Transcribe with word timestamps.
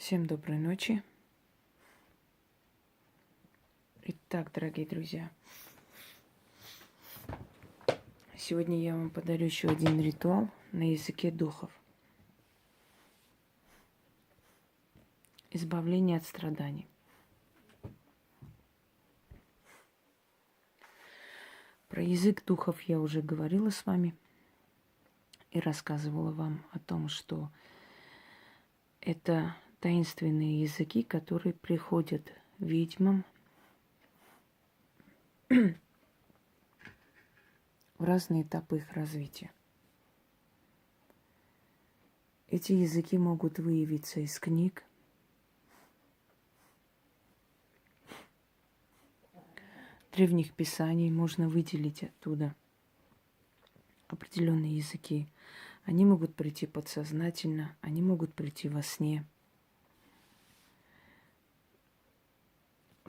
Всем 0.00 0.24
доброй 0.24 0.56
ночи. 0.56 1.02
Итак, 4.02 4.50
дорогие 4.50 4.86
друзья, 4.86 5.30
сегодня 8.34 8.80
я 8.80 8.96
вам 8.96 9.10
подарю 9.10 9.44
еще 9.44 9.68
один 9.68 10.00
ритуал 10.00 10.48
на 10.72 10.90
языке 10.90 11.30
духов. 11.30 11.70
Избавление 15.50 16.16
от 16.16 16.24
страданий. 16.24 16.88
Про 21.88 22.02
язык 22.02 22.42
духов 22.46 22.80
я 22.84 22.98
уже 22.98 23.20
говорила 23.20 23.68
с 23.68 23.84
вами 23.84 24.16
и 25.50 25.60
рассказывала 25.60 26.32
вам 26.32 26.64
о 26.72 26.78
том, 26.78 27.10
что 27.10 27.50
это 29.02 29.54
таинственные 29.80 30.62
языки, 30.62 31.02
которые 31.02 31.54
приходят 31.54 32.30
ведьмам 32.58 33.24
в 35.48 35.74
разные 37.98 38.42
этапы 38.42 38.76
их 38.76 38.92
развития. 38.92 39.50
Эти 42.48 42.72
языки 42.72 43.16
могут 43.16 43.58
выявиться 43.58 44.20
из 44.20 44.38
книг, 44.38 44.84
древних 50.12 50.52
писаний, 50.52 51.10
можно 51.10 51.48
выделить 51.48 52.02
оттуда 52.02 52.54
определенные 54.08 54.76
языки. 54.76 55.28
Они 55.84 56.04
могут 56.04 56.34
прийти 56.34 56.66
подсознательно, 56.66 57.74
они 57.80 58.02
могут 58.02 58.34
прийти 58.34 58.68
во 58.68 58.82
сне– 58.82 59.24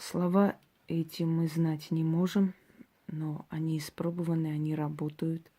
Слова 0.01 0.57
эти 0.87 1.21
мы 1.21 1.47
знать 1.47 1.91
не 1.91 2.03
можем, 2.03 2.55
но 3.05 3.45
они 3.49 3.77
испробованы, 3.77 4.47
они 4.47 4.73
работают. 4.73 5.51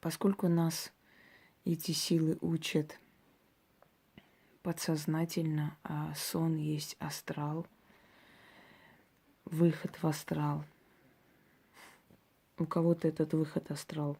Поскольку 0.00 0.48
нас 0.48 0.94
эти 1.66 1.90
силы 1.90 2.38
учат 2.40 2.98
подсознательно, 4.62 5.76
а 5.82 6.14
сон 6.14 6.56
есть 6.56 6.96
астрал, 7.00 7.66
выход 9.44 9.94
в 9.96 10.06
астрал. 10.06 10.64
У 12.56 12.64
кого-то 12.64 13.08
этот 13.08 13.34
выход 13.34 13.70
астрал 13.70 14.16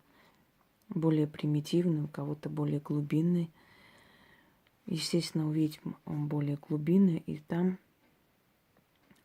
более 0.90 1.26
примитивный, 1.26 2.02
у 2.02 2.08
кого-то 2.08 2.50
более 2.50 2.80
глубинный. 2.80 3.50
Естественно, 4.84 5.48
у 5.48 5.54
он 6.04 6.28
более 6.28 6.58
глубинный, 6.58 7.22
и 7.26 7.38
там– 7.38 7.78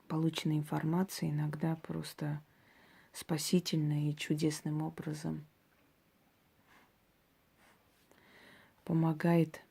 полученная 0.07 0.57
информация 0.57 1.29
иногда 1.29 1.75
просто 1.75 2.41
спасительно 3.11 4.09
и 4.09 4.15
чудесным 4.15 4.81
образом 4.81 5.45
помогает 8.83 9.61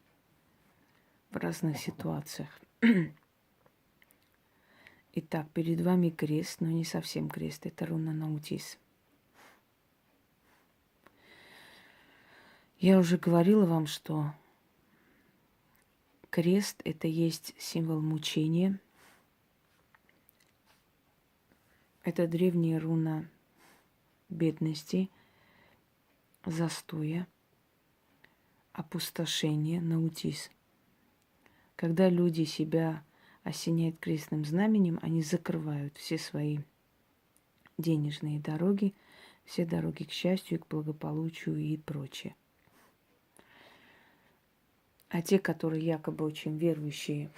в 1.30 1.36
разных 1.36 1.78
ситуациях. 1.78 2.60
Итак, 5.14 5.50
перед 5.50 5.80
вами 5.80 6.10
крест, 6.10 6.60
но 6.60 6.68
не 6.68 6.84
совсем 6.84 7.28
крест, 7.28 7.66
это 7.66 7.86
руна 7.86 8.12
Наутис. 8.12 8.78
Я 12.78 12.98
уже 12.98 13.16
говорила 13.16 13.64
вам, 13.64 13.86
что 13.86 14.34
крест– 16.28 16.82
это 16.84 17.08
есть 17.08 17.54
символ 17.58 18.02
мучения– 18.02 18.78
Это 22.06 22.28
древняя 22.28 22.78
руна 22.78 23.28
бедности, 24.28 25.10
застоя, 26.44 27.26
опустошения, 28.72 29.80
наутис. 29.80 30.52
Когда 31.74 32.08
люди 32.08 32.44
себя 32.44 33.02
осеняют 33.42 33.98
крестным 33.98 34.44
знаменем, 34.44 35.00
они 35.02 35.20
закрывают 35.20 35.96
все 35.96 36.16
свои 36.16 36.58
денежные 37.76 38.38
дороги, 38.38 38.94
все 39.44 39.66
дороги 39.66 40.04
к 40.04 40.12
счастью, 40.12 40.60
к 40.60 40.68
благополучию 40.68 41.56
и 41.56 41.76
прочее. 41.76 42.36
А 45.08 45.22
те, 45.22 45.40
которые 45.40 45.84
якобы 45.84 46.24
очень 46.24 46.56
верующие, 46.56 47.32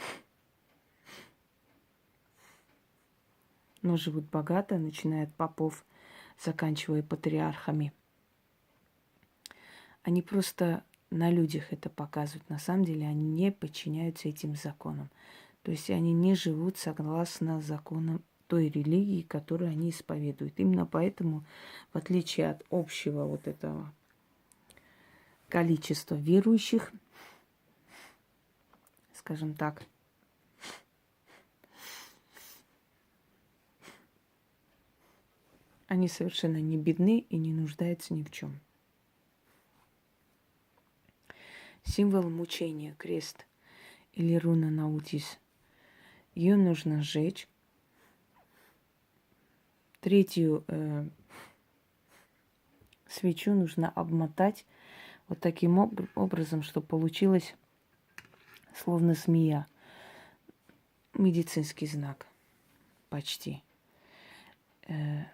но 3.88 3.96
живут 3.96 4.24
богато, 4.26 4.76
начиная 4.76 5.24
от 5.24 5.34
попов, 5.34 5.82
заканчивая 6.38 7.02
патриархами. 7.02 7.94
Они 10.02 10.20
просто 10.20 10.84
на 11.10 11.30
людях 11.30 11.72
это 11.72 11.88
показывают. 11.88 12.48
На 12.50 12.58
самом 12.58 12.84
деле 12.84 13.06
они 13.06 13.26
не 13.26 13.50
подчиняются 13.50 14.28
этим 14.28 14.56
законам. 14.56 15.08
То 15.62 15.70
есть 15.70 15.88
они 15.88 16.12
не 16.12 16.34
живут 16.34 16.76
согласно 16.76 17.62
законам 17.62 18.22
той 18.46 18.68
религии, 18.68 19.22
которую 19.22 19.70
они 19.70 19.88
исповедуют. 19.88 20.60
Именно 20.60 20.84
поэтому, 20.84 21.44
в 21.94 21.96
отличие 21.96 22.50
от 22.50 22.62
общего 22.70 23.24
вот 23.24 23.48
этого 23.48 23.90
количества 25.48 26.14
верующих, 26.14 26.92
скажем 29.14 29.54
так, 29.54 29.82
Они 35.88 36.06
совершенно 36.06 36.58
не 36.58 36.76
бедны 36.76 37.20
и 37.30 37.36
не 37.36 37.52
нуждаются 37.52 38.12
ни 38.12 38.22
в 38.22 38.30
чем. 38.30 38.60
Символ 41.82 42.28
мучения, 42.28 42.94
крест 42.98 43.46
или 44.12 44.34
руна 44.36 44.68
наутис. 44.68 45.38
Ее 46.34 46.56
нужно 46.56 47.02
сжечь. 47.02 47.48
Третью 50.00 50.64
э, 50.68 51.08
свечу 53.08 53.54
нужно 53.54 53.88
обмотать 53.88 54.66
вот 55.26 55.40
таким 55.40 55.80
об- 55.80 56.06
образом, 56.14 56.62
чтобы 56.62 56.86
получилось 56.86 57.54
словно 58.74 59.14
змея. 59.14 59.66
Медицинский 61.14 61.86
знак 61.86 62.26
почти. 63.08 63.62
Э, 64.86 65.24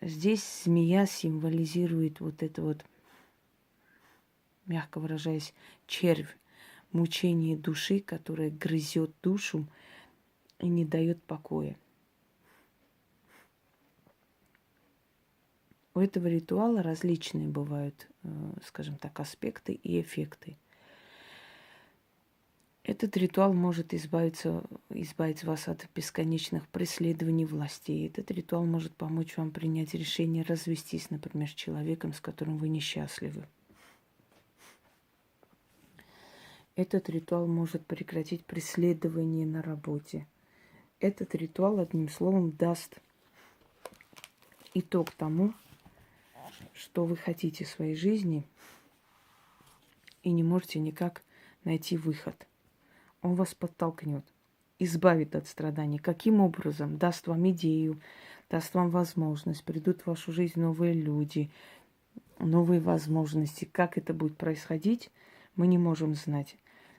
Здесь 0.00 0.62
змея 0.64 1.06
символизирует 1.06 2.20
вот 2.20 2.42
это 2.42 2.62
вот, 2.62 2.84
мягко 4.66 4.98
выражаясь, 4.98 5.52
червь, 5.86 6.36
мучение 6.92 7.56
души, 7.56 8.00
которая 8.00 8.50
грызет 8.50 9.12
душу 9.22 9.66
и 10.58 10.68
не 10.68 10.84
дает 10.84 11.22
покоя. 11.22 11.76
У 15.92 16.00
этого 16.00 16.28
ритуала 16.28 16.82
различные 16.82 17.48
бывают, 17.48 18.08
э, 18.22 18.52
скажем 18.64 18.96
так, 18.96 19.18
аспекты 19.20 19.74
и 19.74 20.00
эффекты– 20.00 20.56
этот 22.82 23.16
ритуал 23.18 23.52
может 23.52 23.92
избавиться, 23.92 24.64
избавить 24.88 25.44
вас 25.44 25.68
от 25.68 25.86
бесконечных 25.94 26.66
преследований 26.68 27.44
властей. 27.44 28.08
Этот 28.08 28.30
ритуал 28.30 28.64
может 28.64 28.96
помочь 28.96 29.36
вам 29.36 29.50
принять 29.50 29.92
решение 29.92 30.44
развестись, 30.44 31.10
например, 31.10 31.48
с 31.48 31.54
человеком, 31.54 32.14
с 32.14 32.20
которым 32.20 32.56
вы 32.56 32.68
несчастливы. 32.68 33.46
Этот 36.74 37.10
ритуал 37.10 37.46
может 37.46 37.84
прекратить 37.84 38.46
преследование 38.46 39.46
на 39.46 39.60
работе. 39.60 40.26
Этот 41.00 41.34
ритуал, 41.34 41.80
одним 41.80 42.08
словом, 42.08 42.52
даст 42.52 42.98
итог 44.72 45.10
тому, 45.10 45.52
что 46.72 47.04
вы 47.04 47.18
хотите 47.18 47.64
в 47.64 47.68
своей 47.68 47.94
жизни 47.94 48.46
и 50.22 50.30
не 50.30 50.42
можете 50.42 50.78
никак 50.78 51.22
найти 51.64 51.98
выход– 51.98 52.46
он 53.22 53.34
вас 53.34 53.54
подтолкнет, 53.54 54.24
избавит 54.78 55.34
от 55.34 55.46
страданий. 55.46 55.98
Каким 55.98 56.40
образом? 56.40 56.96
Даст 56.98 57.26
вам 57.26 57.48
идею, 57.50 58.00
даст 58.48 58.74
вам 58.74 58.90
возможность, 58.90 59.64
придут 59.64 60.02
в 60.02 60.06
вашу 60.06 60.32
жизнь 60.32 60.60
новые 60.60 60.94
люди, 60.94 61.50
новые 62.38 62.80
возможности. 62.80 63.64
Как 63.64 63.98
это 63.98 64.14
будет 64.14 64.36
происходить, 64.36 65.10
мы 65.56 65.66
не 65.66 65.78
можем 65.78 66.14
знать. 66.14 66.56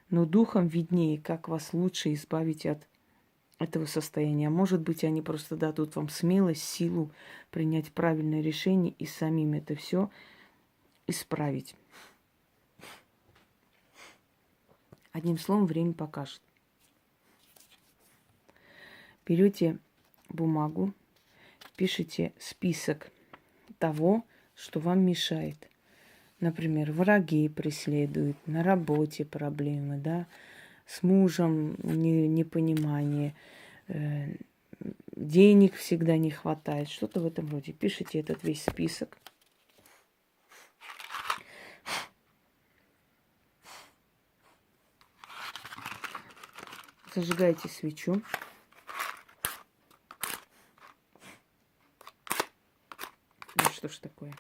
Но 0.10 0.26
духом 0.26 0.68
виднее, 0.68 1.20
как 1.20 1.48
вас 1.48 1.74
лучше 1.74 2.14
избавить 2.14 2.66
от 2.66 2.88
этого 3.60 3.86
состояния. 3.86 4.50
Может 4.50 4.82
быть, 4.82 5.04
они 5.04 5.22
просто 5.22 5.56
дадут 5.56 5.96
вам 5.96 6.10
смелость, 6.10 6.64
силу 6.64 7.12
принять 7.52 7.92
правильное 7.92 8.42
решение 8.42 8.94
и 8.98 9.06
самим 9.06 9.54
это 9.54 9.76
все 9.76 10.10
исправить. 11.08 11.76
Одним 15.12 15.38
словом, 15.38 15.66
время 15.66 15.94
покажет. 15.94 16.42
Берете 19.26 19.78
бумагу, 20.30 20.94
пишите 21.76 22.34
список 22.40 23.12
того, 23.78 24.26
что 24.56 24.80
вам 24.80 25.06
мешает. 25.06 25.70
Например, 26.40 26.92
враги 26.92 27.50
преследуют, 27.50 28.36
на 28.48 28.64
работе 28.64 29.26
проблемы, 29.26 29.98
да, 29.98 30.28
с 30.88 31.04
мужем 31.04 31.76
не, 31.84 32.28
непонимание, 32.28 33.36
э, 33.88 34.36
денег 35.16 35.76
всегда 35.76 36.18
не 36.18 36.32
хватает, 36.32 36.90
что-то 36.90 37.20
в 37.20 37.28
этом 37.28 37.50
роде. 37.52 37.74
Пишите 37.74 38.20
этот 38.20 38.44
весь 38.44 38.64
список. 38.64 39.18
Зажигайте 47.14 47.68
свечу. 47.68 48.22
Ну 53.56 53.64
что 53.74 53.90
ж 53.90 53.98
такое? 53.98 54.34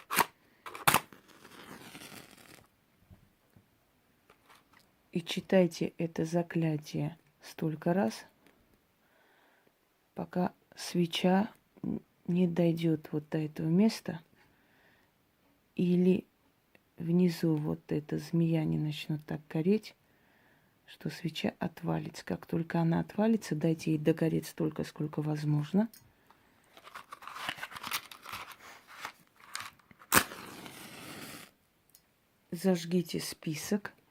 И 5.11 5.21
читайте 5.21 5.87
это 5.97 6.23
заклятие 6.23 7.17
столько 7.41 7.93
раз, 7.93 8.25
пока 10.13 10.53
свеча 10.73 11.51
не 12.27 12.47
дойдет 12.47 13.09
вот 13.11 13.27
до 13.29 13.39
этого 13.39 13.67
места, 13.67 14.21
или 15.75 16.25
внизу 16.95 17.57
вот 17.57 17.91
эта 17.91 18.17
змея 18.17 18.63
не 18.63 18.77
начнет 18.79 19.25
так 19.25 19.41
гореть, 19.49 19.93
что 20.91 21.09
свеча 21.09 21.53
отвалится. 21.59 22.25
Как 22.25 22.45
только 22.45 22.79
она 22.81 22.99
отвалится, 22.99 23.55
дайте 23.55 23.91
ей 23.91 23.97
догореть 23.97 24.47
столько, 24.47 24.83
сколько 24.83 25.21
возможно. 25.21 25.89
Зажгите 32.51 33.19
список– 33.19 33.93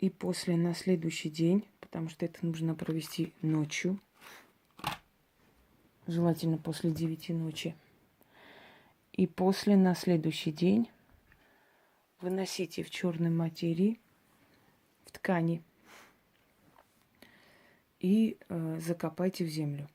И 0.00 0.08
после 0.08 0.56
на 0.56 0.74
следующий 0.74 1.28
день, 1.28 1.68
потому 1.78 2.08
что 2.08 2.24
это 2.24 2.46
нужно 2.46 2.74
провести 2.74 3.34
ночью, 3.42 4.00
желательно 6.06 6.56
после 6.56 6.90
9 6.90 7.28
ночи. 7.28 7.76
И 9.12 9.26
после 9.26 9.76
на 9.76 9.94
следующий 9.94 10.52
день 10.52 10.88
выносите 12.20 12.82
в 12.82 12.90
черной 12.90 13.30
материи, 13.30 14.00
в 15.04 15.12
ткани 15.12 15.62
и 17.98 18.38
э, 18.48 18.78
закопайте 18.80 19.44
в 19.44 19.48
землю. 19.48 19.88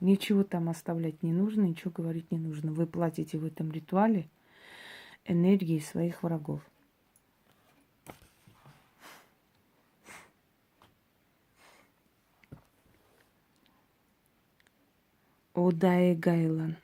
Ничего 0.00 0.44
там 0.44 0.68
оставлять 0.68 1.22
не 1.22 1.32
нужно, 1.32 1.62
ничего 1.62 1.90
говорить 1.90 2.30
не 2.30 2.38
нужно. 2.38 2.72
Вы 2.72 2.86
платите 2.86 3.38
в 3.38 3.44
этом 3.44 3.70
ритуале– 3.70 4.28
энергии 5.24 5.78
своих 5.78 6.22
врагов. 6.22 6.60
Одае 15.53 16.15
Гайлан, 16.15 16.77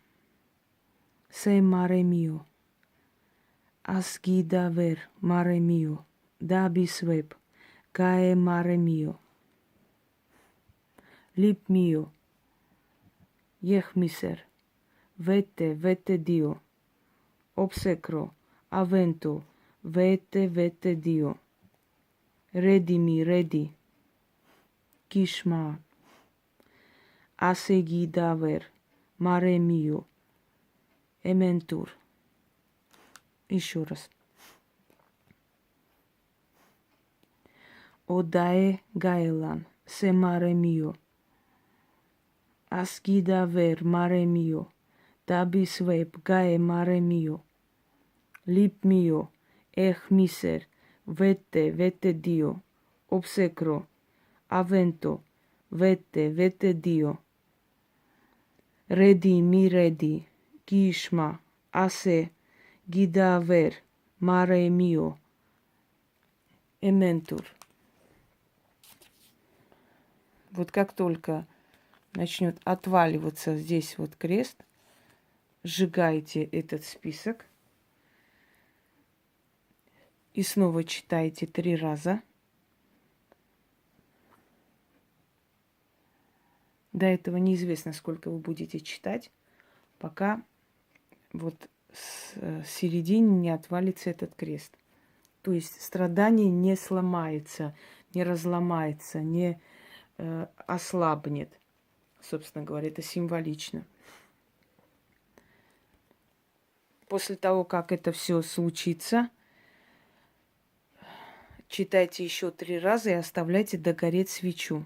Сей 1.29 1.61
маре 1.61 2.03
мио, 2.03 2.39
Асгида 3.83 4.69
вер 4.69 4.99
маре 5.21 5.59
мио, 5.59 5.95
Даби 6.39 6.85
свеп, 6.87 7.33
Кае 7.91 8.35
маре 8.35 8.77
мио, 8.77 9.13
Лип 11.35 11.69
мио, 11.69 12.03
Ех 13.61 13.95
мисер, 13.95 14.45
Вете, 15.17 15.73
вете 15.73 16.17
дио, 16.17 16.59
obsecro, 17.55 18.33
avento, 18.69 19.43
vete, 19.81 20.47
vete 20.49 20.95
Dio. 20.95 21.37
Redimi, 22.53 23.23
redi, 23.23 23.71
kishma, 25.09 25.79
Asegidaver, 27.40 28.70
mare 29.18 29.58
mio, 29.58 30.04
ementur. 31.24 31.88
Еще 33.48 33.82
раз. 33.82 34.10
Mare 40.12 40.54
mio. 40.54 40.94
Asgida 42.70 43.46
ver 43.46 43.84
mare 43.84 44.26
mio, 44.26 44.68
dabis 45.26 45.80
web 45.80 46.22
gae 46.22 46.58
mare 46.58 47.00
mio. 47.00 47.42
lip 48.46 48.84
mio, 48.84 49.30
ech 49.72 50.10
miser, 50.10 50.66
vete, 51.06 51.70
vete 51.72 52.12
Dio, 52.12 52.62
obsecro, 53.08 53.86
avento, 54.48 55.22
vete, 55.70 56.30
vete 56.30 56.74
Dio. 56.74 57.29
Redi 58.90 59.40
mi 59.40 59.68
redi, 59.68 60.26
gishma, 60.66 61.38
ase, 61.70 62.30
gida 62.90 63.36
aver, 63.36 63.74
mare 64.18 64.68
mio, 64.68 65.16
эментур. 66.80 67.46
Вот 70.50 70.72
как 70.72 70.92
только 70.92 71.46
начнет 72.14 72.58
отваливаться 72.64 73.54
здесь 73.56 73.96
вот 73.96 74.16
крест, 74.16 74.56
сжигайте 75.62 76.42
этот 76.42 76.84
список, 76.84 77.46
и 80.34 80.42
снова 80.42 80.82
читайте 80.82 81.46
три 81.46 81.76
раза. 81.76 82.22
До 86.92 87.06
этого 87.06 87.36
неизвестно, 87.36 87.92
сколько 87.92 88.30
вы 88.30 88.38
будете 88.38 88.80
читать, 88.80 89.30
пока 89.98 90.42
вот 91.32 91.54
с 91.92 92.32
э, 92.36 92.62
середины 92.66 93.30
не 93.30 93.50
отвалится 93.50 94.10
этот 94.10 94.34
крест. 94.34 94.76
То 95.42 95.52
есть 95.52 95.80
страдание 95.80 96.50
не 96.50 96.76
сломается, 96.76 97.74
не 98.12 98.24
разломается, 98.24 99.20
не 99.20 99.60
э, 100.18 100.46
ослабнет. 100.66 101.58
Собственно 102.20 102.64
говоря, 102.64 102.88
это 102.88 103.02
символично. 103.02 103.86
После 107.08 107.36
того, 107.36 107.64
как 107.64 107.92
это 107.92 108.12
все 108.12 108.42
случится, 108.42 109.30
читайте 111.68 112.22
еще 112.22 112.50
три 112.50 112.78
раза 112.78 113.10
и 113.10 113.14
оставляйте 113.14 113.78
догореть 113.78 114.28
свечу. 114.30 114.84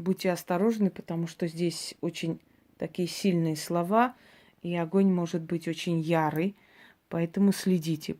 Будьте 0.00 0.32
осторожны, 0.32 0.90
потому 0.90 1.26
что 1.26 1.46
здесь 1.46 1.94
очень 2.00 2.40
такие 2.78 3.06
сильные 3.06 3.54
слова, 3.54 4.16
и 4.62 4.74
огонь 4.74 5.12
может 5.12 5.42
быть 5.42 5.68
очень 5.68 6.00
ярый, 6.00 6.56
поэтому 7.10 7.52
следите. 7.52 8.16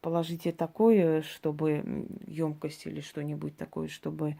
Положите 0.00 0.50
такое, 0.50 1.22
чтобы 1.22 2.08
емкость 2.26 2.84
или 2.86 3.00
что-нибудь 3.00 3.56
такое, 3.56 3.86
чтобы 3.86 4.38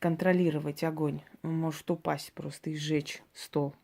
контролировать 0.00 0.84
огонь. 0.84 1.22
Он 1.42 1.56
может 1.56 1.90
упасть 1.90 2.34
просто 2.34 2.68
и 2.68 2.76
сжечь 2.76 3.22
стол. 3.32 3.74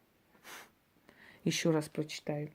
Еще 1.44 1.70
раз 1.70 1.88
прочитаю. 1.88 2.50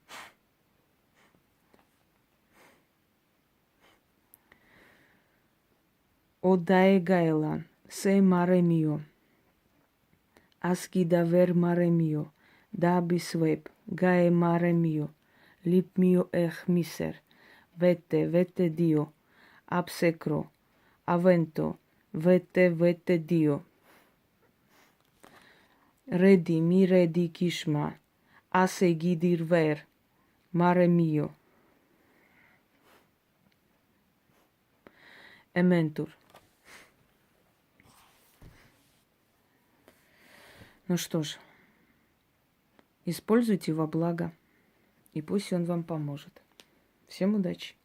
Gaelan, 6.44 7.66
se 7.88 8.22
mare 8.22 8.62
mio. 8.62 9.11
Dabis 12.72 13.36
web, 13.36 13.70
gae 13.88 14.30
mare 14.30 14.74
mio, 14.74 15.10
lip 15.66 15.98
mio 15.98 16.30
ech 16.32 16.68
miser, 16.68 17.16
vete, 17.76 18.28
vete 18.28 18.70
Dio, 18.70 19.12
absecro, 19.68 20.52
avento, 21.06 21.78
vete, 22.14 22.70
vete 22.70 23.18
Dio. 23.18 23.64
Redi, 26.08 26.62
mi 26.62 26.86
redi 26.86 27.30
kishma, 27.30 27.98
ase 28.52 28.94
gidir 28.94 29.44
ver, 29.44 29.86
mare 30.54 30.88
mio. 30.88 31.32
Ementur. 35.54 36.21
Ну 40.92 40.98
что 40.98 41.24
ж, 41.24 41.38
используйте 43.06 43.72
во 43.72 43.88
благо, 43.88 44.34
и 45.14 45.22
пусть 45.22 45.54
он 45.54 45.64
вам 45.64 45.86
поможет. 45.86 46.42
Всем 47.08 47.34
удачи! 47.34 47.76